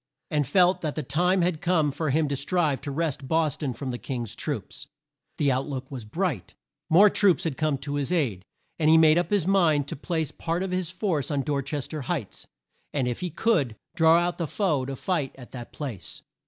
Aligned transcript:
and 0.31 0.47
felt 0.47 0.81
that 0.81 0.95
the 0.95 1.03
time 1.03 1.43
had 1.43 1.61
come 1.61 1.91
for 1.91 2.09
him 2.09 2.27
to 2.27 2.35
strive 2.35 2.81
to 2.81 2.89
wrest 2.89 3.27
Bos 3.27 3.55
ton 3.55 3.71
from 3.71 3.91
the 3.91 3.99
King's 3.99 4.33
troops. 4.35 4.87
The 5.37 5.51
out 5.51 5.67
look 5.69 5.91
was 5.91 6.05
bright. 6.05 6.55
More 6.89 7.07
troops 7.07 7.43
had 7.43 7.55
come 7.55 7.77
to 7.77 7.93
his 7.93 8.11
aid, 8.11 8.43
and 8.79 8.89
he 8.89 8.97
made 8.97 9.19
up 9.19 9.29
his 9.29 9.45
mind 9.45 9.87
to 9.89 9.95
place 9.95 10.31
part 10.31 10.63
of 10.63 10.71
his 10.71 10.89
force 10.89 11.29
on 11.29 11.43
Dor 11.43 11.61
ches 11.61 11.87
ter 11.87 12.01
Heights, 12.01 12.47
and, 12.91 13.07
if 13.07 13.19
he 13.19 13.29
could, 13.29 13.75
draw 13.95 14.17
out 14.17 14.39
the 14.39 14.47
foe 14.47 14.85
to 14.85 14.95
fight 14.95 15.35
at 15.37 15.51
that 15.51 15.71
place. 15.71 16.23